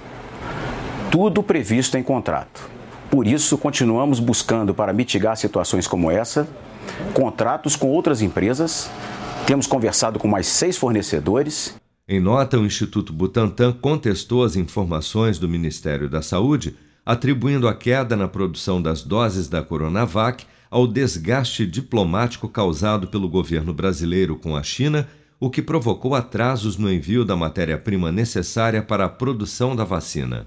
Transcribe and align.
Tudo 1.11 1.43
previsto 1.43 1.99
em 1.99 2.03
contrato. 2.03 2.71
Por 3.11 3.27
isso, 3.27 3.59
continuamos 3.59 4.21
buscando 4.21 4.73
para 4.73 4.93
mitigar 4.93 5.37
situações 5.37 5.89
como 5.89 6.11
essa, 6.11 6.47
contratos 7.13 7.75
com 7.75 7.89
outras 7.89 8.23
empresas. 8.23 8.89
Temos 9.45 9.67
conversado 9.67 10.19
com 10.19 10.29
mais 10.29 10.47
seis 10.47 10.77
fornecedores. 10.77 11.75
Em 12.11 12.19
nota, 12.19 12.59
o 12.59 12.65
Instituto 12.65 13.13
Butantan 13.13 13.71
contestou 13.71 14.43
as 14.43 14.57
informações 14.57 15.39
do 15.39 15.47
Ministério 15.47 16.09
da 16.09 16.23
Saúde 16.23 16.75
atribuindo 17.05 17.69
a 17.69 17.75
queda 17.75 18.17
na 18.17 18.27
produção 18.27 18.81
das 18.81 19.03
doses 19.03 19.47
da 19.47 19.63
Coronavac 19.63 20.47
ao 20.71 20.87
desgaste 20.87 21.67
diplomático 21.67 22.49
causado 22.49 23.09
pelo 23.09 23.29
governo 23.29 23.75
brasileiro 23.75 24.37
com 24.37 24.57
a 24.57 24.63
China, 24.63 25.07
o 25.39 25.51
que 25.51 25.61
provocou 25.61 26.15
atrasos 26.15 26.79
no 26.79 26.91
envio 26.91 27.27
da 27.27 27.37
matéria-prima 27.37 28.11
necessária 28.11 28.83
para 28.83 29.05
a 29.05 29.09
produção 29.09 29.77
da 29.77 29.85
vacina. 29.85 30.47